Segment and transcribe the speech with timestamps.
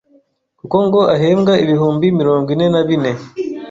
[0.59, 3.11] kuko ngo ahembwa ibihumbi mirongo ine na bine